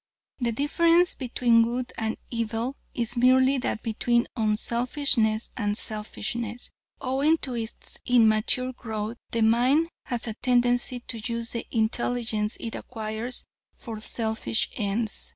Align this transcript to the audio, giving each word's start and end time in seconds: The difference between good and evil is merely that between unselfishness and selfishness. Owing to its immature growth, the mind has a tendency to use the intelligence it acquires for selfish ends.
The 0.39 0.51
difference 0.51 1.13
between 1.13 1.61
good 1.61 1.93
and 1.95 2.17
evil 2.31 2.75
is 2.95 3.15
merely 3.15 3.59
that 3.59 3.83
between 3.83 4.27
unselfishness 4.35 5.51
and 5.55 5.77
selfishness. 5.77 6.71
Owing 6.99 7.37
to 7.43 7.53
its 7.53 7.99
immature 8.07 8.73
growth, 8.73 9.17
the 9.29 9.43
mind 9.43 9.89
has 10.05 10.25
a 10.25 10.33
tendency 10.33 11.01
to 11.01 11.19
use 11.19 11.51
the 11.51 11.67
intelligence 11.69 12.57
it 12.59 12.73
acquires 12.73 13.43
for 13.75 14.01
selfish 14.01 14.71
ends. 14.73 15.29